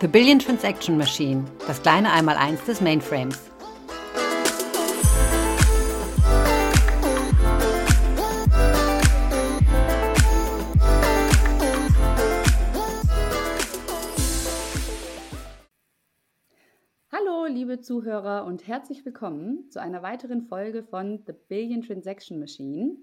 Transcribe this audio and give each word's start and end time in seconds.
The 0.00 0.08
Billion 0.08 0.40
Transaction 0.40 0.98
Machine, 0.98 1.44
das 1.68 1.80
kleine 1.80 2.10
Einmaleins 2.12 2.62
des 2.64 2.80
Mainframes. 2.80 3.50
Hallo, 17.12 17.46
liebe 17.46 17.80
Zuhörer 17.80 18.44
und 18.46 18.66
herzlich 18.66 19.04
willkommen 19.04 19.70
zu 19.70 19.80
einer 19.80 20.02
weiteren 20.02 20.42
Folge 20.42 20.82
von 20.82 21.22
The 21.24 21.32
Billion 21.48 21.82
Transaction 21.82 22.40
Machine. 22.40 22.96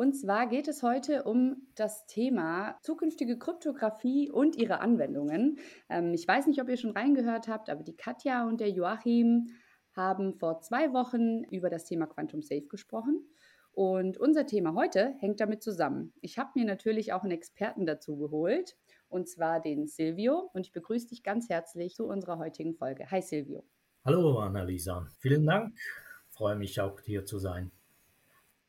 Und 0.00 0.14
zwar 0.14 0.46
geht 0.46 0.66
es 0.66 0.82
heute 0.82 1.24
um 1.24 1.66
das 1.74 2.06
Thema 2.06 2.78
zukünftige 2.80 3.38
Kryptographie 3.38 4.30
und 4.30 4.56
ihre 4.56 4.80
Anwendungen. 4.80 5.58
Ähm, 5.90 6.14
ich 6.14 6.26
weiß 6.26 6.46
nicht, 6.46 6.58
ob 6.62 6.70
ihr 6.70 6.78
schon 6.78 6.96
reingehört 6.96 7.48
habt, 7.48 7.68
aber 7.68 7.82
die 7.82 7.98
Katja 7.98 8.48
und 8.48 8.62
der 8.62 8.70
Joachim 8.70 9.48
haben 9.92 10.32
vor 10.32 10.62
zwei 10.62 10.94
Wochen 10.94 11.44
über 11.50 11.68
das 11.68 11.84
Thema 11.84 12.06
Quantum 12.06 12.40
Safe 12.40 12.66
gesprochen. 12.66 13.28
Und 13.72 14.16
unser 14.16 14.46
Thema 14.46 14.74
heute 14.74 15.16
hängt 15.18 15.38
damit 15.38 15.62
zusammen. 15.62 16.14
Ich 16.22 16.38
habe 16.38 16.52
mir 16.54 16.64
natürlich 16.64 17.12
auch 17.12 17.22
einen 17.22 17.32
Experten 17.32 17.84
dazu 17.84 18.16
geholt, 18.16 18.78
und 19.10 19.28
zwar 19.28 19.60
den 19.60 19.86
Silvio. 19.86 20.48
Und 20.54 20.64
ich 20.64 20.72
begrüße 20.72 21.08
dich 21.08 21.22
ganz 21.22 21.50
herzlich 21.50 21.94
zu 21.94 22.06
unserer 22.06 22.38
heutigen 22.38 22.74
Folge. 22.74 23.10
Hi 23.10 23.20
Silvio. 23.20 23.64
Hallo 24.06 24.38
Annalisa, 24.38 25.06
vielen 25.18 25.44
Dank. 25.44 25.74
Ich 25.76 26.36
freue 26.38 26.56
mich 26.56 26.80
auch 26.80 26.98
hier 27.00 27.26
zu 27.26 27.38
sein. 27.38 27.70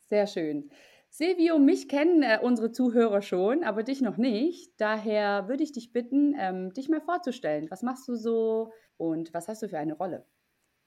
Sehr 0.09 0.27
schön. 0.27 0.69
Silvio, 1.13 1.59
mich 1.59 1.89
kennen 1.89 2.23
äh, 2.23 2.39
unsere 2.41 2.71
Zuhörer 2.71 3.21
schon, 3.21 3.65
aber 3.65 3.83
dich 3.83 3.99
noch 3.99 4.15
nicht. 4.15 4.71
Daher 4.77 5.49
würde 5.49 5.61
ich 5.61 5.73
dich 5.73 5.91
bitten, 5.91 6.33
ähm, 6.39 6.71
dich 6.71 6.87
mal 6.87 7.01
vorzustellen. 7.01 7.69
Was 7.69 7.83
machst 7.83 8.07
du 8.07 8.15
so 8.15 8.71
und 8.95 9.33
was 9.33 9.49
hast 9.49 9.61
du 9.61 9.67
für 9.67 9.77
eine 9.77 9.97
Rolle? 9.97 10.25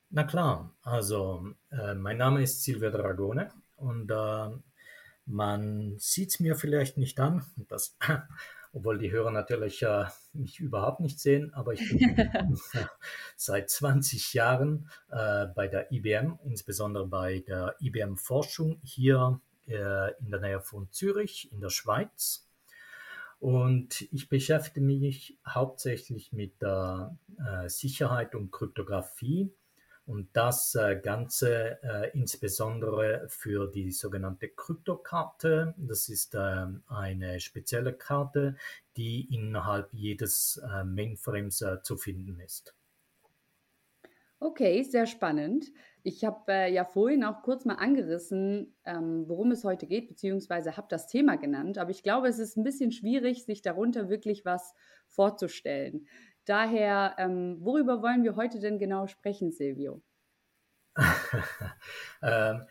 Na 0.08 0.24
klar, 0.24 0.74
also 0.80 1.44
äh, 1.70 1.94
mein 1.94 2.16
Name 2.16 2.42
ist 2.42 2.64
Silvio 2.64 2.90
Dragone 2.90 3.50
und 3.76 4.10
äh, 4.10 4.48
man 5.26 5.94
sieht 5.98 6.30
es 6.30 6.40
mir 6.40 6.56
vielleicht 6.56 6.96
nicht 6.96 7.20
an, 7.20 7.44
das, 7.68 7.98
obwohl 8.72 8.96
die 8.96 9.12
Hörer 9.12 9.30
natürlich 9.30 9.82
äh, 9.82 10.06
mich 10.32 10.58
überhaupt 10.58 11.00
nicht 11.00 11.20
sehen, 11.20 11.52
aber 11.52 11.74
ich 11.74 11.86
bin 11.86 12.16
seit 13.36 13.68
20 13.68 14.32
Jahren 14.32 14.88
äh, 15.10 15.48
bei 15.48 15.68
der 15.68 15.92
IBM, 15.92 16.38
insbesondere 16.44 17.06
bei 17.06 17.40
der 17.40 17.76
IBM 17.78 18.16
Forschung 18.16 18.80
hier 18.82 19.38
in 19.66 20.30
der 20.30 20.40
Nähe 20.40 20.60
von 20.60 20.90
Zürich 20.90 21.50
in 21.52 21.60
der 21.60 21.70
Schweiz. 21.70 22.48
Und 23.40 24.02
ich 24.12 24.28
beschäftige 24.28 24.80
mich 24.80 25.38
hauptsächlich 25.46 26.32
mit 26.32 26.62
der 26.62 27.18
äh, 27.38 27.68
Sicherheit 27.68 28.34
und 28.34 28.50
Kryptographie 28.50 29.52
und 30.06 30.28
das 30.34 30.74
äh, 30.74 30.96
Ganze 31.02 31.82
äh, 31.82 32.10
insbesondere 32.14 33.26
für 33.28 33.70
die 33.70 33.90
sogenannte 33.90 34.48
Kryptokarte. 34.48 35.74
Das 35.76 36.08
ist 36.08 36.34
äh, 36.34 36.66
eine 36.88 37.40
spezielle 37.40 37.92
Karte, 37.92 38.56
die 38.96 39.34
innerhalb 39.34 39.92
jedes 39.92 40.58
äh, 40.58 40.84
Mainframes 40.84 41.62
äh, 41.62 41.82
zu 41.82 41.96
finden 41.96 42.40
ist. 42.40 42.74
Okay, 44.40 44.82
sehr 44.82 45.06
spannend. 45.06 45.66
Ich 46.06 46.22
habe 46.22 46.52
äh, 46.52 46.72
ja 46.72 46.84
vorhin 46.84 47.24
auch 47.24 47.40
kurz 47.40 47.64
mal 47.64 47.76
angerissen, 47.76 48.76
ähm, 48.84 49.24
worum 49.26 49.50
es 49.52 49.64
heute 49.64 49.86
geht, 49.86 50.06
beziehungsweise 50.06 50.76
habe 50.76 50.86
das 50.90 51.06
Thema 51.06 51.36
genannt. 51.36 51.78
Aber 51.78 51.90
ich 51.90 52.02
glaube, 52.02 52.28
es 52.28 52.38
ist 52.38 52.58
ein 52.58 52.62
bisschen 52.62 52.92
schwierig, 52.92 53.46
sich 53.46 53.62
darunter 53.62 54.10
wirklich 54.10 54.44
was 54.44 54.74
vorzustellen. 55.08 56.06
Daher, 56.44 57.14
ähm, 57.16 57.56
worüber 57.60 58.02
wollen 58.02 58.22
wir 58.22 58.36
heute 58.36 58.60
denn 58.60 58.78
genau 58.78 59.06
sprechen, 59.06 59.50
Silvio? 59.50 60.02
ähm, 62.22 62.66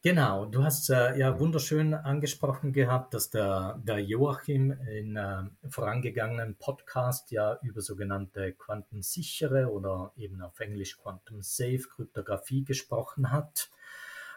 Genau, 0.00 0.46
du 0.46 0.62
hast 0.62 0.90
äh, 0.90 1.18
ja 1.18 1.40
wunderschön 1.40 1.92
angesprochen 1.92 2.72
gehabt, 2.72 3.14
dass 3.14 3.30
der, 3.30 3.80
der 3.82 3.98
Joachim 3.98 4.70
in 4.70 5.16
äh, 5.16 5.42
vorangegangenen 5.68 6.54
Podcast 6.54 7.32
ja 7.32 7.58
über 7.62 7.80
sogenannte 7.80 8.52
quantensichere 8.52 9.72
oder 9.72 10.12
eben 10.16 10.40
auf 10.40 10.60
Englisch 10.60 10.96
Quantum 10.98 11.42
Safe 11.42 11.80
Kryptographie 11.80 12.62
gesprochen 12.64 13.32
hat 13.32 13.70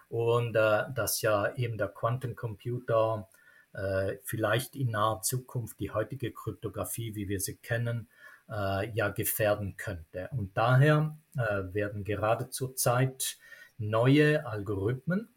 und 0.10 0.56
äh, 0.56 0.86
dass 0.96 1.22
ja 1.22 1.54
eben 1.56 1.78
der 1.78 1.90
Quantencomputer 1.90 3.30
äh, 3.74 4.16
vielleicht 4.24 4.76
in 4.76 4.90
naher 4.90 5.22
Zukunft 5.22 5.80
die 5.80 5.92
heutige 5.92 6.32
Kryptographie, 6.32 7.14
wie 7.14 7.30
wir 7.30 7.40
sie 7.40 7.58
kennen, 7.58 8.10
äh, 8.50 8.90
ja 8.96 9.10
gefährden 9.10 9.78
könnte. 9.78 10.28
Und 10.32 10.58
daher 10.58 11.16
äh, 11.38 11.72
werden 11.72 12.04
gerade 12.04 12.50
zurzeit 12.50 13.38
neue 13.78 14.44
Algorithmen 14.48 15.30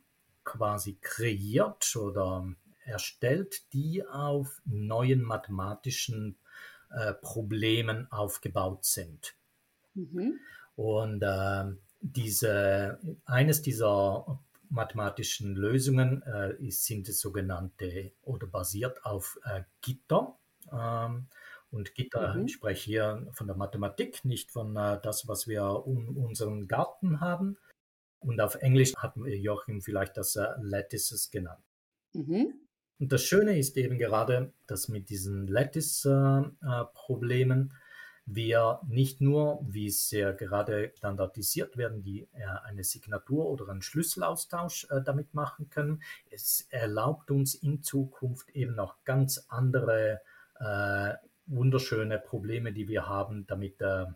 quasi 0.44 0.98
kreiert 1.00 1.96
oder 1.96 2.46
erstellt, 2.84 3.72
die 3.72 4.06
auf 4.06 4.60
neuen 4.64 5.22
mathematischen 5.22 6.36
äh, 6.90 7.14
Problemen 7.14 8.10
aufgebaut 8.12 8.84
sind. 8.84 9.34
Mhm. 9.94 10.38
Und 10.76 11.22
äh, 11.22 11.64
diese, 12.00 12.98
eines 13.24 13.62
dieser 13.62 14.38
mathematischen 14.68 15.54
Lösungen 15.54 16.22
äh, 16.22 16.54
ist, 16.56 16.84
sind 16.84 17.06
sogenannte 17.06 18.12
oder 18.22 18.46
basiert 18.46 19.04
auf 19.04 19.38
äh, 19.44 19.62
Gitter. 19.80 20.36
Ähm, 20.72 21.26
und 21.70 21.94
Gitter, 21.94 22.34
mhm. 22.34 22.46
ich 22.46 22.52
spreche 22.54 22.84
hier 22.84 23.26
von 23.32 23.46
der 23.46 23.56
Mathematik, 23.56 24.24
nicht 24.24 24.50
von 24.50 24.76
äh, 24.76 25.00
das, 25.02 25.26
was 25.26 25.48
wir 25.48 25.64
um 25.86 26.16
unseren 26.16 26.68
Garten 26.68 27.20
haben. 27.20 27.56
Und 28.24 28.40
auf 28.40 28.54
Englisch 28.56 28.92
hat 28.96 29.14
Joachim 29.16 29.80
vielleicht 29.82 30.16
das 30.16 30.34
äh, 30.36 30.46
Lattices 30.60 31.30
genannt. 31.30 31.62
Mhm. 32.12 32.54
Und 32.98 33.12
das 33.12 33.24
Schöne 33.24 33.58
ist 33.58 33.76
eben 33.76 33.98
gerade, 33.98 34.52
dass 34.66 34.88
mit 34.88 35.10
diesen 35.10 35.46
Lattice-Problemen 35.46 37.70
äh, 37.70 37.74
wir 38.26 38.80
nicht 38.86 39.20
nur, 39.20 39.60
wie 39.68 39.86
es 39.86 40.10
ja 40.10 40.32
gerade 40.32 40.92
standardisiert 40.96 41.76
werden, 41.76 42.02
die 42.02 42.26
äh, 42.32 42.46
eine 42.64 42.82
Signatur 42.82 43.50
oder 43.50 43.68
einen 43.68 43.82
Schlüsselaustausch 43.82 44.86
äh, 44.90 45.02
damit 45.02 45.34
machen 45.34 45.68
können. 45.68 46.02
Es 46.30 46.66
erlaubt 46.70 47.30
uns 47.30 47.54
in 47.54 47.82
Zukunft 47.82 48.48
eben 48.50 48.78
auch 48.78 48.96
ganz 49.04 49.44
andere 49.48 50.22
äh, 50.58 51.12
wunderschöne 51.46 52.18
Probleme, 52.18 52.72
die 52.72 52.88
wir 52.88 53.06
haben, 53.06 53.46
damit 53.46 53.82
äh, 53.82 54.06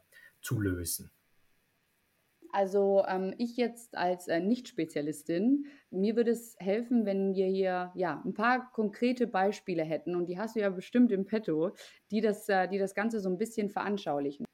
zu 0.40 0.58
lösen. 0.60 1.10
Also 2.52 3.04
ähm, 3.06 3.34
ich 3.38 3.56
jetzt 3.56 3.96
als 3.96 4.28
äh, 4.28 4.40
Nicht-Spezialistin, 4.40 5.66
mir 5.90 6.16
würde 6.16 6.30
es 6.30 6.56
helfen, 6.58 7.04
wenn 7.04 7.34
wir 7.34 7.46
hier 7.46 7.92
ja 7.94 8.22
ein 8.24 8.34
paar 8.34 8.70
konkrete 8.72 9.26
Beispiele 9.26 9.84
hätten 9.84 10.16
und 10.16 10.26
die 10.26 10.38
hast 10.38 10.56
du 10.56 10.60
ja 10.60 10.70
bestimmt 10.70 11.12
im 11.12 11.26
Petto, 11.26 11.72
die 12.10 12.20
das, 12.20 12.48
äh, 12.48 12.68
die 12.68 12.78
das 12.78 12.94
Ganze 12.94 13.20
so 13.20 13.28
ein 13.28 13.38
bisschen 13.38 13.68
veranschaulichen. 13.68 14.46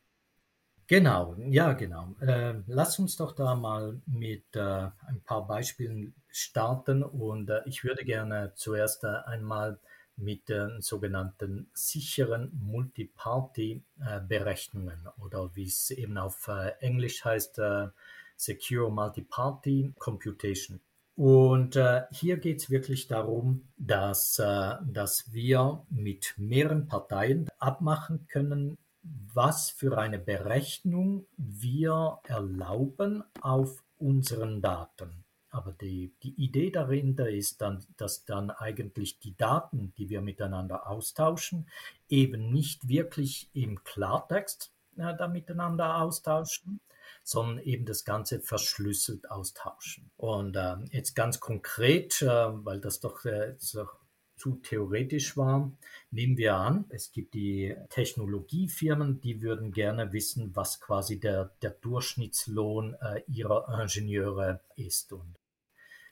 Genau, 0.87 1.35
ja 1.39 1.73
genau. 1.73 2.15
Äh, 2.21 2.57
lass 2.67 2.99
uns 2.99 3.17
doch 3.17 3.33
da 3.33 3.55
mal 3.55 4.03
mit 4.07 4.45
äh, 4.55 4.61
ein 4.61 5.23
paar 5.25 5.47
Beispielen 5.47 6.15
starten 6.29 7.03
und 7.03 7.49
äh, 7.49 7.63
ich 7.65 7.85
würde 7.85 8.05
gerne 8.05 8.53
zuerst 8.55 9.05
äh, 9.05 9.17
einmal 9.25 9.81
mit 10.17 10.49
den 10.49 10.81
sogenannten 10.81 11.69
sicheren 11.73 12.51
Multiparty-Berechnungen 12.61 15.09
oder 15.19 15.51
wie 15.55 15.67
es 15.67 15.91
eben 15.91 16.19
auf 16.19 16.49
äh, 16.49 16.73
Englisch 16.81 17.25
heißt, 17.25 17.59
äh, 17.59 17.89
Secure 18.37 18.91
Multiparty 18.91 19.95
Computation. 19.99 20.81
Und 21.17 21.77
äh, 21.77 22.03
hier 22.11 22.39
geht 22.39 22.59
es 22.59 22.71
wirklich 22.71 23.07
darum, 23.07 23.69
dass, 23.77 24.41
äh, 24.41 24.75
dass 24.85 25.33
wir 25.33 25.85
mit 25.89 26.35
mehreren 26.37 26.87
Parteien 26.87 27.49
abmachen 27.59 28.27
können, 28.27 28.79
was 29.03 29.71
für 29.71 29.97
eine 29.99 30.19
Berechnung 30.19 31.27
wir 31.37 32.19
erlauben 32.25 33.23
auf 33.41 33.85
unseren 33.99 34.61
Daten. 34.61 35.24
Aber 35.55 35.71
die, 35.71 36.13
die 36.25 36.35
Idee 36.35 36.71
dahinter 36.71 37.31
ist 37.31 37.61
dann, 37.61 37.85
dass 37.97 38.25
dann 38.25 38.51
eigentlich 38.51 39.21
die 39.21 39.37
Daten, 39.37 39.95
die 39.97 40.09
wir 40.09 40.21
miteinander 40.21 40.89
austauschen, 40.89 41.69
eben 42.09 42.51
nicht 42.51 42.89
wirklich 42.89 43.51
im 43.53 43.85
Klartext 43.85 44.73
äh, 44.97 45.15
da 45.17 45.29
miteinander 45.29 45.99
austauschen, 46.03 46.81
sondern 47.23 47.61
eben 47.61 47.87
das 47.87 48.05
Ganze 48.05 48.41
verschlüsselt 48.41 49.31
austauschen. 49.31 50.11
Und 50.17 50.57
äh, 50.57 50.75
jetzt 50.91 51.15
ganz 51.15 51.39
konkret, 51.39 52.21
äh, 52.21 52.27
weil 52.27 52.81
das 52.81 52.99
doch, 52.99 53.25
äh, 53.25 53.55
doch 53.75 54.01
zu 54.37 54.57
theoretisch 54.57 55.37
war, 55.37 55.73
nehmen 56.11 56.37
wir 56.37 56.57
an, 56.57 56.87
es 56.89 57.13
gibt 57.13 57.35
die 57.35 57.77
Technologiefirmen, 57.91 59.21
die 59.21 59.41
würden 59.41 59.71
gerne 59.71 60.13
wissen, 60.13 60.57
was 60.57 60.81
quasi 60.81 61.21
der, 61.21 61.53
der 61.63 61.71
Durchschnittslohn 61.71 62.95
äh, 62.95 63.23
ihrer 63.29 63.81
Ingenieure 63.81 64.61
ist. 64.75 65.13
Und 65.13 65.37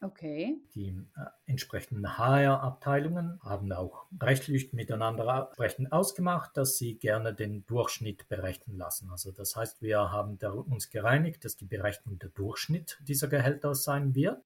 Okay. 0.03 0.61
Die 0.75 0.89
äh, 0.89 1.27
entsprechenden 1.47 2.19
HR-Abteilungen 2.19 3.39
haben 3.41 3.71
auch 3.73 4.07
rechtlich 4.21 4.73
miteinander 4.73 5.47
entsprechend 5.47 5.93
ausgemacht, 5.93 6.57
dass 6.57 6.77
sie 6.77 6.99
gerne 6.99 7.33
den 7.33 7.65
Durchschnitt 7.67 8.29
berechnen 8.29 8.77
lassen. 8.77 9.11
Also 9.11 9.31
das 9.31 9.55
heißt, 9.55 9.81
wir 9.81 10.11
haben 10.11 10.39
uns 10.39 10.91
gereinigt, 10.91 11.45
dass 11.45 11.57
die 11.57 11.67
Berechnung 11.67 12.19
der 12.19 12.31
Durchschnitt 12.31 12.99
dieser 13.07 13.29
Gehälter 13.29 13.77
sein 13.77 14.17
wird. 14.17 14.43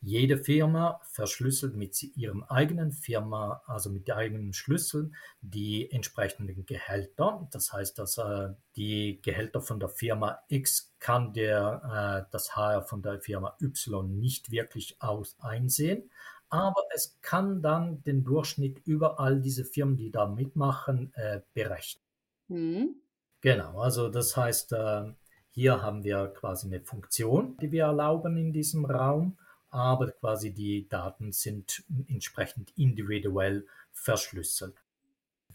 Jede 0.00 0.38
Firma 0.38 1.00
verschlüsselt 1.10 1.74
mit 1.74 2.00
ihrem 2.16 2.44
eigenen 2.44 2.92
Firma, 2.92 3.62
also 3.66 3.90
mit 3.90 4.10
eigenen 4.10 4.52
Schlüssel, 4.52 5.10
die 5.40 5.90
entsprechenden 5.90 6.66
Gehälter. 6.66 7.48
Das 7.50 7.72
heißt, 7.72 7.98
dass 7.98 8.18
äh, 8.18 8.50
die 8.76 9.20
Gehälter 9.22 9.60
von 9.60 9.80
der 9.80 9.88
Firma 9.88 10.38
X 10.48 10.94
kann 10.98 11.32
der, 11.32 12.26
äh, 12.26 12.30
das 12.30 12.54
HR 12.54 12.82
von 12.82 13.02
der 13.02 13.20
Firma 13.20 13.56
Y 13.60 14.18
nicht 14.18 14.50
wirklich 14.50 15.00
aus 15.00 15.36
einsehen. 15.40 16.10
Aber 16.48 16.82
es 16.94 17.18
kann 17.22 17.62
dann 17.62 18.02
den 18.04 18.22
Durchschnitt 18.22 18.78
über 18.84 19.18
all 19.18 19.40
diese 19.40 19.64
Firmen, 19.64 19.96
die 19.96 20.10
da 20.10 20.26
mitmachen, 20.26 21.12
äh, 21.14 21.40
berechnen. 21.54 22.04
Mhm. 22.48 22.94
Genau, 23.40 23.80
also 23.80 24.08
das 24.08 24.36
heißt, 24.36 24.72
äh, 24.72 25.12
hier 25.50 25.82
haben 25.82 26.04
wir 26.04 26.28
quasi 26.28 26.66
eine 26.66 26.80
Funktion, 26.80 27.56
die 27.58 27.72
wir 27.72 27.84
erlauben 27.84 28.36
in 28.36 28.52
diesem 28.52 28.84
Raum 28.84 29.38
aber 29.70 30.12
quasi 30.12 30.52
die 30.52 30.88
Daten 30.88 31.32
sind 31.32 31.84
entsprechend 32.08 32.72
individuell 32.76 33.66
verschlüsselt. 33.92 34.82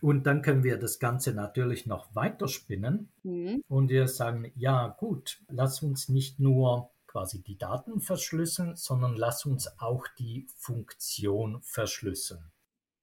Und 0.02 0.24
dann 0.25 0.42
können 0.42 0.63
wir 0.63 0.78
das 0.78 0.98
Ganze 1.00 1.34
natürlich 1.34 1.86
noch 1.86 2.16
weiterspinnen 2.16 3.10
mhm. 3.24 3.63
und 3.68 3.90
wir 3.90 4.08
sagen, 4.08 4.52
ja 4.56 4.88
gut, 4.88 5.40
lass 5.48 5.84
uns 5.84 6.10
nicht 6.10 6.40
nur 6.40 6.90
quasi 7.06 7.44
die 7.44 7.58
Daten 7.58 8.02
verschlüsseln, 8.02 8.75
sondern 8.75 9.16
lass 9.16 9.46
uns 9.46 9.80
auch 9.80 10.08
die 10.18 10.48
Funktion 10.56 11.62
verschlüsseln. 11.62 12.52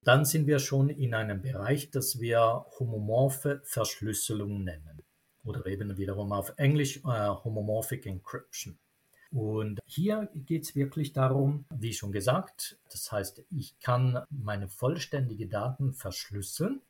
Dann 0.03 0.25
sind 0.25 0.47
wir 0.47 0.59
schon 0.59 0.89
in 0.89 1.15
einem 1.15 1.43
Bereich, 1.43 1.91
das 1.91 2.19
wir 2.19 2.67
homomorphe 2.79 3.61
Verschlüsselung 3.65 4.65
nennen. 4.65 5.03
Oder 5.45 5.67
eben 5.67 5.97
wiederum 5.99 6.33
auf 6.33 6.53
Englisch 6.57 6.99
äh, 6.99 7.29
Homomorphic 7.29 8.07
Encryption. 8.07 8.79
Und 9.31 9.81
hier 9.87 10.31
geht 10.35 10.63
es 10.65 10.75
wirklich 10.75 11.13
darum, 11.13 11.67
wie 11.71 11.93
schon 11.93 12.13
gesagt, 12.13 12.79
das 12.91 13.13
heißt, 13.13 13.45
ich 13.51 13.79
kann 13.81 14.25
meine 14.31 14.69
vollständige 14.69 15.47
Daten 15.47 15.93
verschlüsseln. 15.93 16.81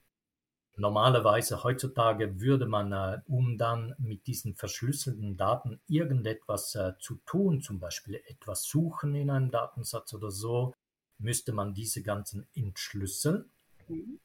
Normalerweise 0.77 1.65
heutzutage 1.65 2.41
würde 2.41 2.67
man, 2.67 2.93
äh, 2.93 3.21
um 3.27 3.59
dann 3.59 3.97
mit 3.99 4.29
diesen 4.29 4.55
verschlüsselten 4.55 5.37
Daten 5.37 5.81
irgendetwas 5.89 6.77
äh, 6.77 6.93
zu 7.01 7.17
tun, 7.27 7.61
zum 7.61 7.81
Beispiel 7.81 8.23
etwas 8.27 8.63
suchen 8.63 9.17
in 9.17 9.31
einem 9.31 9.51
Datensatz 9.51 10.15
oder 10.15 10.31
so, 10.31 10.73
müsste 11.19 11.53
man 11.53 11.75
diese 11.75 12.03
ganzen 12.03 12.47
entschlüsseln. 12.55 13.51
Mhm. 13.89 14.21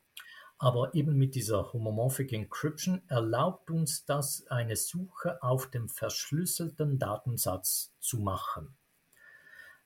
Aber 0.63 0.95
eben 0.95 1.17
mit 1.17 1.35
dieser 1.35 1.73
Homomorphic 1.73 2.31
Encryption 2.31 3.01
erlaubt 3.09 3.69
uns 3.69 4.05
das, 4.05 4.47
eine 4.47 4.77
Suche 4.77 5.43
auf 5.43 5.69
dem 5.69 5.89
verschlüsselten 5.89 6.97
Datensatz 6.99 7.93
zu 7.99 8.19
machen. 8.19 8.73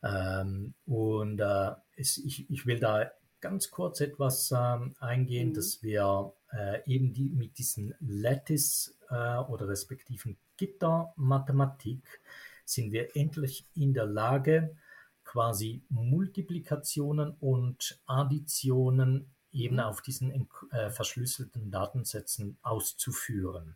Ähm, 0.03 0.75
und 0.85 1.39
äh, 1.39 1.71
es, 1.95 2.19
ich, 2.19 2.47
ich, 2.51 2.67
will 2.67 2.79
da 2.79 3.09
ganz 3.41 3.71
kurz 3.71 4.01
etwas 4.01 4.53
ähm, 4.55 4.95
eingehen, 4.99 5.49
mhm. 5.49 5.53
dass 5.55 5.81
wir 5.81 6.33
äh, 6.51 6.83
eben 6.85 7.11
die, 7.11 7.31
mit 7.31 7.57
diesen 7.57 7.95
Lattice 7.99 8.99
äh, 9.09 9.37
oder 9.37 9.69
respektiven 9.69 10.37
Gittermathematik 10.57 12.21
sind 12.65 12.91
wir 12.91 13.15
endlich 13.15 13.65
in 13.73 13.95
der 13.95 14.05
Lage, 14.05 14.75
quasi 15.23 15.81
Multiplikationen 15.89 17.31
und 17.39 17.99
Additionen 18.05 19.31
eben 19.57 19.79
auf 19.79 20.01
diesen 20.01 20.47
äh, 20.71 20.89
verschlüsselten 20.89 21.71
Datensätzen 21.71 22.57
auszuführen. 22.61 23.75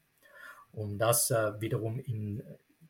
Um 0.71 0.97
das 0.97 1.31
äh, 1.31 1.59
wiederum 1.59 1.99
in 1.99 2.43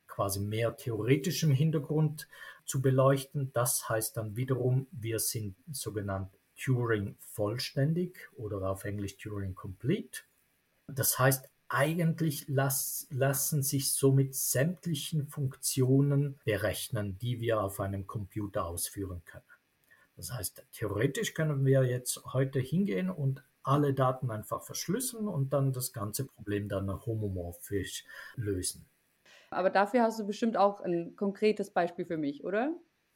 quasi 0.08 0.40
mehr 0.40 0.76
theoretischem 0.76 1.52
Hintergrund 1.52 2.28
zu 2.66 2.82
beleuchten, 2.82 3.52
das 3.54 3.88
heißt 3.90 4.18
dann 4.18 4.36
wiederum, 4.36 4.88
wir 4.92 5.20
sind 5.20 5.56
sogenannt 5.72 6.30
Turing 6.62 7.16
vollständig 7.20 8.30
oder 8.36 8.70
auf 8.70 8.84
Englisch 8.84 9.18
Turing 9.18 9.56
complete. 9.56 10.22
Das 10.88 11.18
heißt, 11.18 11.50
eigentlich 11.70 12.48
las, 12.50 13.08
lassen 13.10 13.64
sich 13.64 13.94
somit 13.94 14.36
sämtlichen 14.36 15.28
Funktionen 15.28 16.40
berechnen, 16.44 17.18
die 17.18 17.40
wir 17.40 17.62
auf 17.62 17.80
einem 17.80 18.06
Computer 18.06 18.66
ausführen 18.66 19.22
können. 19.26 19.44
Das 20.22 20.32
heißt, 20.34 20.64
theoretisch 20.74 21.34
können 21.34 21.66
wir 21.66 21.84
jetzt 21.84 22.24
heute 22.32 22.60
hingehen 22.60 23.10
und 23.10 23.44
alle 23.64 23.96
Daten 23.96 24.30
einfach 24.30 24.62
verschlüsseln 24.62 25.28
und 25.28 25.52
dann 25.52 25.74
das 25.74 25.94
ganze 25.94 26.26
Problem 26.26 26.70
dann 26.70 26.92
homomorphisch 27.06 28.06
lösen. 28.36 28.86
Aber 29.50 29.72
dafür 29.72 30.04
hast 30.04 30.20
du 30.20 30.28
bestimmt 30.28 30.58
auch 30.58 30.80
ein 30.82 31.16
konkretes 31.16 31.72
Beispiel 31.72 32.06
für 32.06 32.18
mich, 32.18 32.44
oder? 32.44 32.72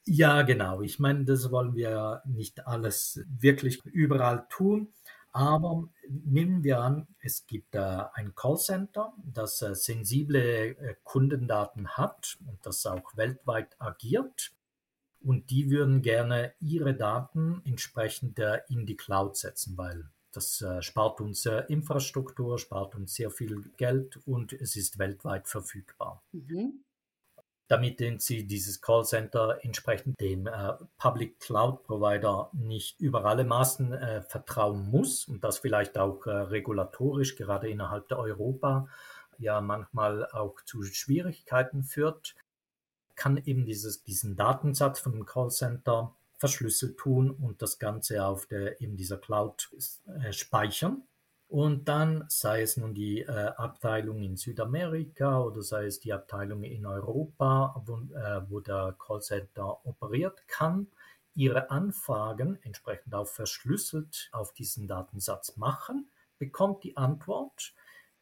Ja, 0.07 0.41
genau. 0.41 0.81
Ich 0.81 0.97
meine, 0.97 1.25
das 1.25 1.51
wollen 1.51 1.75
wir 1.75 2.23
nicht 2.25 2.65
alles 2.65 3.23
wirklich 3.27 3.85
überall 3.85 4.47
tun. 4.49 4.91
Aber 5.31 5.89
nehmen 6.07 6.63
wir 6.63 6.79
an, 6.79 7.07
es 7.19 7.45
gibt 7.45 7.75
ein 7.75 8.33
Callcenter, 8.35 9.13
das 9.25 9.61
äh, 9.61 9.75
sensible 9.75 10.77
äh, 10.77 10.95
Kundendaten 11.03 11.89
hat 11.89 12.37
und 12.47 12.65
das 12.65 12.85
auch 12.85 13.17
weltweit 13.17 13.75
agiert 13.77 14.54
und 15.25 15.49
die 15.49 15.69
würden 15.69 16.01
gerne 16.01 16.53
ihre 16.59 16.93
Daten 16.93 17.61
entsprechend 17.65 18.39
in 18.69 18.85
die 18.85 18.95
Cloud 18.95 19.35
setzen, 19.35 19.77
weil 19.77 20.09
das 20.35 20.61
äh, 20.61 20.81
spart 20.81 21.21
uns 21.21 21.45
äh, 21.45 21.63
Infrastruktur, 21.69 22.59
spart 22.59 22.95
uns 22.95 23.15
sehr 23.15 23.31
viel 23.31 23.63
Geld 23.77 24.19
und 24.25 24.53
es 24.53 24.75
ist 24.75 24.99
weltweit 24.99 25.47
verfügbar. 25.47 26.23
Mhm. 26.31 26.83
Damit 27.67 27.99
sie 28.21 28.45
dieses 28.45 28.79
Callcenter 28.79 29.59
entsprechend 29.63 30.19
dem 30.19 30.45
äh, 30.45 30.73
Public 30.97 31.39
Cloud 31.39 31.83
Provider 31.83 32.51
nicht 32.53 32.99
über 32.99 33.25
alle 33.25 33.43
Maßen 33.43 33.93
äh, 33.93 34.21
vertrauen 34.21 34.89
muss 34.91 35.25
und 35.25 35.43
das 35.43 35.57
vielleicht 35.57 35.97
auch 35.97 36.27
äh, 36.27 36.31
regulatorisch 36.31 37.35
gerade 37.35 37.69
innerhalb 37.69 38.07
der 38.09 38.19
Europa 38.19 38.87
ja 39.37 39.61
manchmal 39.61 40.29
auch 40.31 40.61
zu 40.61 40.83
Schwierigkeiten 40.83 41.83
führt, 41.83 42.35
kann 43.15 43.37
eben 43.45 43.65
dieses, 43.65 44.03
diesen 44.03 44.35
Datensatz 44.35 44.99
von 44.99 45.13
dem 45.13 45.25
Callcenter 45.25 46.15
verschlüsselt 46.37 46.97
tun 46.97 47.31
und 47.31 47.61
das 47.61 47.79
Ganze 47.79 48.25
auf 48.25 48.45
der, 48.45 48.81
eben 48.81 48.97
dieser 48.97 49.17
Cloud 49.17 49.69
äh, 50.21 50.31
speichern. 50.33 51.03
Und 51.47 51.87
dann, 51.87 52.25
sei 52.27 52.63
es 52.63 52.75
nun 52.75 52.93
die 52.93 53.21
äh, 53.21 53.29
Abteilung 53.31 54.21
in 54.23 54.35
Südamerika 54.35 55.41
oder 55.41 55.61
sei 55.61 55.85
es 55.85 55.99
die 55.99 56.11
Abteilung 56.11 56.63
in 56.63 56.85
Europa, 56.85 57.81
wo, 57.85 57.97
äh, 57.97 58.41
wo 58.49 58.59
der 58.59 58.95
Callcenter 58.99 59.85
operiert, 59.85 60.47
kann 60.47 60.87
ihre 61.35 61.69
Anfragen 61.69 62.57
entsprechend 62.63 63.13
auch 63.13 63.27
verschlüsselt 63.27 64.29
auf 64.31 64.53
diesen 64.53 64.87
Datensatz 64.87 65.57
machen, 65.57 66.09
bekommt 66.39 66.83
die 66.83 66.97
Antwort, 66.97 67.73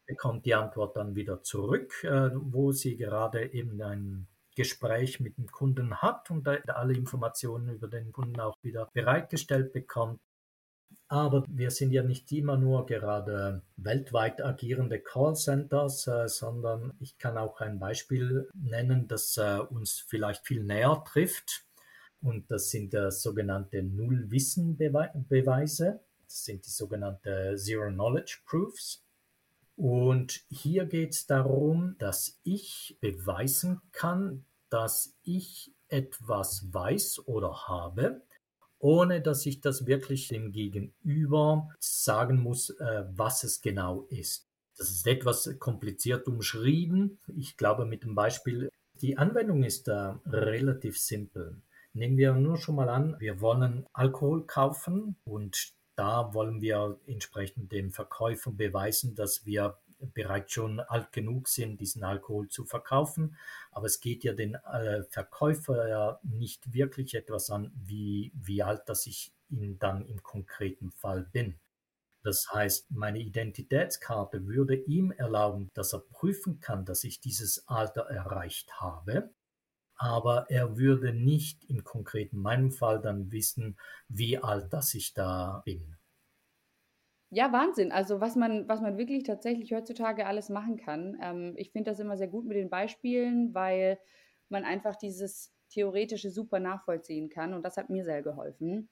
bekommt 0.06 0.46
die 0.46 0.56
Antwort 0.56 0.98
dann 0.98 1.16
wieder 1.16 1.44
zurück, 1.44 2.04
äh, 2.04 2.32
wo 2.34 2.72
sie 2.72 2.98
gerade 2.98 3.54
eben 3.54 3.82
einen 3.82 4.28
Gespräch 4.56 5.20
mit 5.20 5.38
dem 5.38 5.48
Kunden 5.48 6.02
hat 6.02 6.32
und 6.32 6.48
alle 6.48 6.94
Informationen 6.94 7.70
über 7.70 7.88
den 7.88 8.12
Kunden 8.12 8.40
auch 8.40 8.56
wieder 8.62 8.90
bereitgestellt 8.94 9.74
bekommt. 9.74 10.20
Aber 11.08 11.44
wir 11.48 11.70
sind 11.70 11.92
ja 11.92 12.04
nicht 12.04 12.32
immer 12.32 12.58
nur 12.58 12.86
gerade 12.86 13.62
weltweit 13.78 14.44
agierende 14.44 15.00
Callcenters, 15.00 16.08
äh, 16.08 16.28
sondern 16.28 16.94
ich 17.00 17.18
kann 17.18 17.38
auch 17.38 17.62
ein 17.62 17.80
Beispiel 17.80 18.50
nennen, 18.54 19.08
das 19.08 19.38
äh, 19.38 19.60
uns 19.60 20.06
vielleicht 20.08 20.46
viel 20.48 20.64
näher 20.64 21.04
trifft. 21.06 21.66
Und 22.22 22.50
das 22.50 22.70
sind 22.70 22.94
äh, 22.94 23.12
sogenannte 23.12 23.84
Nullwissen-Beweise. 23.84 26.00
Das 26.24 26.46
sind 26.46 26.66
die 26.66 26.72
sogenannten 26.72 27.58
Zero 27.58 27.90
Knowledge 27.90 28.40
Proofs. 28.46 29.04
Und 29.76 30.42
hier 30.50 30.86
geht 30.86 31.12
es 31.12 31.26
darum, 31.26 31.96
dass 31.98 32.40
ich 32.44 32.98
beweisen 33.02 33.82
kann, 33.92 34.46
dass 34.70 35.16
ich 35.24 35.74
etwas 35.88 36.74
weiß 36.74 37.28
oder 37.28 37.68
habe, 37.68 38.22
ohne 38.80 39.22
dass 39.22 39.46
ich 39.46 39.62
das 39.62 39.86
wirklich 39.86 40.28
dem 40.28 40.52
Gegenüber 40.52 41.70
sagen 41.80 42.40
muss, 42.40 42.70
äh, 42.72 43.06
was 43.16 43.44
es 43.44 43.62
genau 43.62 44.08
ist. 44.10 44.48
Das 44.78 44.90
ist 44.90 45.08
etwas 45.08 45.58
kompliziert 45.60 46.28
umschrieben. 46.28 47.20
Ich 47.28 47.58
glaube 47.58 47.86
mit 47.86 48.04
dem 48.04 48.16
Beispiel, 48.16 48.70
die 48.96 49.18
Anwendung 49.18 49.64
ist 49.64 49.88
da 49.88 50.20
relativ 50.26 50.98
simpel. 50.98 51.62
Nehmen 51.94 52.18
wir 52.18 52.34
nur 52.34 52.58
schon 52.58 52.76
mal 52.76 52.90
an, 52.90 53.16
wir 53.20 53.40
wollen 53.40 53.86
Alkohol 53.94 54.46
kaufen 54.46 55.16
und 55.26 55.74
da 55.96 56.34
wollen 56.34 56.62
wir 56.62 57.00
entsprechend 57.06 57.72
dem 57.72 57.92
Verkäufer 57.92 58.52
beweisen, 58.52 59.16
dass 59.16 59.46
wir 59.46 59.78
bereits 60.14 60.52
schon 60.54 60.80
alt 60.80 61.12
genug 61.12 61.48
sind, 61.48 61.80
diesen 61.80 62.04
Alkohol 62.04 62.50
zu 62.50 62.66
verkaufen. 62.66 63.38
Aber 63.72 63.86
es 63.86 64.00
geht 64.00 64.24
ja 64.24 64.34
den 64.34 64.56
äh, 64.56 65.04
Verkäufer 65.04 65.88
ja 65.88 66.20
nicht 66.24 66.74
wirklich 66.74 67.14
etwas 67.16 67.50
an, 67.50 67.72
wie, 67.76 68.32
wie 68.36 68.64
alt 68.64 68.90
dass 68.90 69.08
ich 69.08 69.34
ihn 69.50 69.80
dann 69.80 70.06
im 70.06 70.22
konkreten 70.24 70.92
Fall 70.92 71.24
bin. 71.32 71.60
Das 72.24 72.48
heißt, 72.54 72.92
meine 72.92 73.20
Identitätskarte 73.20 74.48
würde 74.48 74.76
ihm 74.76 75.12
erlauben, 75.12 75.72
dass 75.74 75.94
er 75.94 76.00
prüfen 76.00 76.60
kann, 76.62 76.86
dass 76.86 77.04
ich 77.04 77.20
dieses 77.20 77.68
Alter 77.68 78.04
erreicht 78.04 78.80
habe 78.80 79.30
aber 79.98 80.50
er 80.50 80.78
würde 80.78 81.14
nicht 81.14 81.64
im 81.66 81.84
konkreten 81.84 82.38
meinem 82.40 82.72
Fall 82.72 83.00
dann 83.02 83.32
wissen, 83.32 83.78
wie 84.08 84.38
alt 84.38 84.74
dass 84.74 84.94
ich 84.94 85.14
da 85.14 85.62
bin. 85.66 85.98
Ja, 87.32 87.52
Wahnsinn. 87.52 87.92
Also 87.92 88.22
was 88.22 88.36
man, 88.36 88.68
was 88.70 88.80
man 88.82 88.98
wirklich 88.98 89.24
tatsächlich 89.24 89.74
heutzutage 89.74 90.26
alles 90.28 90.50
machen 90.50 90.78
kann. 90.78 91.18
Ähm, 91.22 91.54
ich 91.58 91.72
finde 91.72 91.90
das 91.92 92.00
immer 92.00 92.16
sehr 92.18 92.28
gut 92.28 92.46
mit 92.46 92.58
den 92.58 92.70
Beispielen, 92.70 93.54
weil 93.56 94.00
man 94.50 94.64
einfach 94.66 94.96
dieses 94.96 95.52
Theoretische 95.70 96.30
super 96.30 96.60
nachvollziehen 96.60 97.30
kann 97.30 97.54
und 97.54 97.64
das 97.64 97.78
hat 97.78 97.90
mir 97.90 98.04
sehr 98.04 98.22
geholfen. 98.22 98.90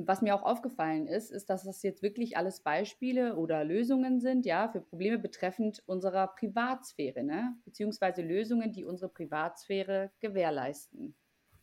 Was 0.00 0.22
mir 0.22 0.34
auch 0.34 0.42
aufgefallen 0.44 1.06
ist, 1.08 1.30
ist, 1.32 1.50
dass 1.50 1.64
das 1.64 1.82
jetzt 1.82 2.02
wirklich 2.02 2.36
alles 2.36 2.60
Beispiele 2.60 3.36
oder 3.36 3.64
Lösungen 3.64 4.20
sind, 4.20 4.46
ja, 4.46 4.68
für 4.68 4.80
Probleme 4.80 5.18
betreffend 5.18 5.82
unserer 5.86 6.28
Privatsphäre, 6.28 7.24
ne? 7.24 7.56
beziehungsweise 7.64 8.22
Lösungen, 8.22 8.72
die 8.72 8.84
unsere 8.84 9.10
Privatsphäre 9.10 10.12
gewährleisten. 10.20 11.16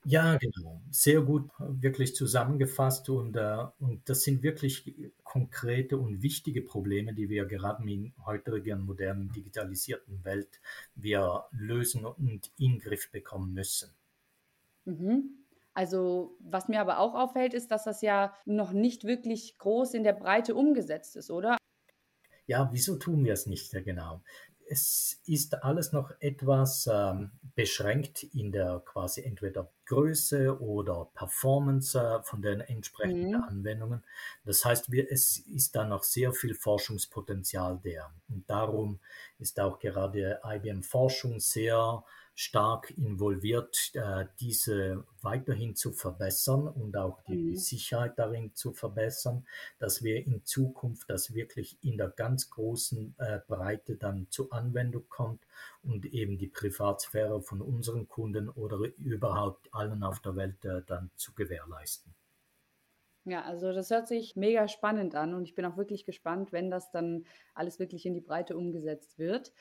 Ja, 0.07 0.37
genau. 0.37 0.81
Sehr 0.91 1.21
gut 1.21 1.49
wirklich 1.59 2.15
zusammengefasst 2.15 3.09
und, 3.09 3.35
äh, 3.35 3.65
und 3.79 4.07
das 4.09 4.21
sind 4.23 4.41
wirklich 4.43 5.11
konkrete 5.23 5.97
und 5.97 6.21
wichtige 6.23 6.61
Probleme, 6.61 7.13
die 7.13 7.27
wir 7.29 7.45
gerade 7.45 7.83
in 7.91 8.13
heutigen 8.25 8.81
modernen 8.85 9.31
digitalisierten 9.31 10.23
Welt 10.23 10.59
wir 10.95 11.45
lösen 11.51 12.05
und 12.05 12.51
in 12.57 12.79
Griff 12.79 13.11
bekommen 13.11 13.53
müssen. 13.53 13.89
Mhm. 14.85 15.44
Also, 15.75 16.37
was 16.39 16.69
mir 16.69 16.79
aber 16.79 16.99
auch 16.99 17.13
auffällt, 17.13 17.53
ist, 17.53 17.69
dass 17.69 17.83
das 17.83 18.01
ja 18.01 18.33
noch 18.45 18.71
nicht 18.71 19.03
wirklich 19.03 19.57
groß 19.57 19.93
in 19.93 20.03
der 20.03 20.13
Breite 20.13 20.55
umgesetzt 20.55 21.17
ist, 21.17 21.29
oder? 21.29 21.57
Ja, 22.47 22.69
wieso 22.71 22.95
tun 22.95 23.25
wir 23.25 23.33
es 23.33 23.45
nicht 23.45 23.71
genau? 23.83 24.21
Es 24.67 25.21
ist 25.25 25.63
alles 25.63 25.91
noch 25.91 26.11
etwas 26.21 26.89
ähm, 26.91 27.31
beschränkt 27.55 28.23
in 28.23 28.53
der 28.53 28.81
quasi 28.85 29.21
entweder 29.21 29.71
Größe 29.85 30.59
oder 30.59 31.09
Performance 31.13 31.99
äh, 31.99 32.23
von 32.23 32.41
den 32.41 32.61
entsprechenden 32.61 33.31
mhm. 33.31 33.43
Anwendungen. 33.43 34.03
Das 34.43 34.65
heißt, 34.65 34.91
wir, 34.91 35.11
es 35.11 35.37
ist 35.37 35.75
da 35.75 35.85
noch 35.85 36.03
sehr 36.03 36.33
viel 36.33 36.55
Forschungspotenzial 36.55 37.79
der. 37.83 38.11
Und 38.29 38.49
darum 38.49 38.99
ist 39.39 39.59
auch 39.59 39.79
gerade 39.79 40.39
IBM 40.43 40.83
Forschung 40.83 41.39
sehr 41.39 42.03
stark 42.35 42.91
involviert, 42.97 43.91
äh, 43.93 44.25
diese 44.41 45.05
weiterhin 45.21 45.75
zu 45.75 45.93
verbessern 45.93 46.67
und 46.67 46.97
auch 46.97 47.21
die 47.23 47.51
mhm. 47.51 47.55
Sicherheit 47.55 48.19
darin 48.19 48.53
zu 48.53 48.73
verbessern, 48.73 49.47
dass 49.79 50.03
wir 50.03 50.25
in 50.25 50.43
Zukunft 50.43 51.09
das 51.09 51.33
wirklich 51.33 51.77
in 51.81 51.97
der 51.97 52.09
ganz 52.09 52.49
großen 52.49 53.15
äh, 53.19 53.39
Breite 53.47 53.95
dann 53.95 54.27
zur 54.29 54.51
Anwendung 54.51 55.05
kommt 55.07 55.39
und 55.83 56.05
eben 56.05 56.37
die 56.37 56.47
Privatsphäre 56.47 57.41
von 57.41 57.61
unseren 57.61 58.07
Kunden 58.07 58.49
oder 58.49 58.77
überhaupt 58.97 59.73
allen 59.73 60.03
auf 60.03 60.19
der 60.19 60.35
Welt 60.35 60.63
äh, 60.65 60.81
dann 60.85 61.11
zu 61.15 61.33
gewährleisten. 61.33 62.13
Ja, 63.27 63.41
also 63.41 63.73
das 63.73 63.89
hört 63.89 64.07
sich 64.07 64.35
mega 64.35 64.67
spannend 64.67 65.15
an 65.15 65.33
und 65.33 65.45
ich 65.45 65.55
bin 65.55 65.65
auch 65.65 65.77
wirklich 65.77 66.05
gespannt, 66.05 66.51
wenn 66.51 66.69
das 66.69 66.91
dann 66.91 67.25
alles 67.55 67.79
wirklich 67.79 68.05
in 68.05 68.13
die 68.13 68.21
Breite 68.21 68.55
umgesetzt 68.55 69.17
wird. 69.17 69.51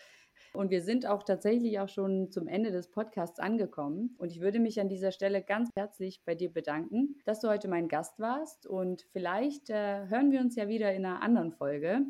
Und 0.53 0.71
wir 0.71 0.83
sind 0.83 1.07
auch 1.07 1.23
tatsächlich 1.23 1.81
auch 1.81 1.89
schon 1.89 2.31
zum 2.31 2.47
Ende 2.47 2.71
des 2.71 2.91
Podcasts 2.91 3.41
angekommen. 3.41 4.15
Und 4.19 4.31
ich 4.31 4.41
würde 4.41 4.61
mich 4.61 4.81
an 4.81 4.89
dieser 4.89 5.11
Stelle 5.11 5.43
ganz 5.43 5.71
herzlich 5.77 6.23
bei 6.25 6.35
dir 6.35 6.53
bedanken, 6.53 7.17
dass 7.25 7.41
du 7.41 7.49
heute 7.49 7.69
mein 7.69 7.89
Gast 7.89 8.21
warst. 8.21 8.67
Und 8.67 9.07
vielleicht 9.13 9.71
äh, 9.71 10.07
hören 10.09 10.31
wir 10.31 10.41
uns 10.41 10.55
ja 10.57 10.69
wieder 10.69 10.93
in 10.93 11.07
einer 11.07 11.23
anderen 11.23 11.53
Folge. 11.53 12.03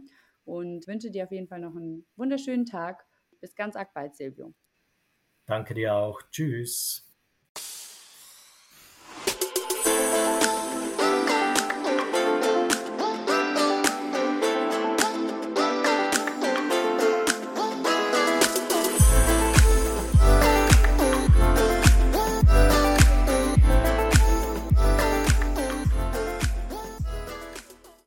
Und 0.44 0.86
wünsche 0.86 1.10
dir 1.10 1.24
auf 1.24 1.32
jeden 1.32 1.48
Fall 1.48 1.60
noch 1.60 1.74
einen 1.74 2.04
wunderschönen 2.16 2.66
Tag. 2.66 3.06
Bis 3.44 3.54
ganz 3.54 3.76
arg 3.76 3.92
bald, 3.92 4.16
Silvio. 4.16 4.54
Danke 5.46 5.72
dir 5.72 5.94
auch. 5.94 6.20
Tschüss. 6.30 7.13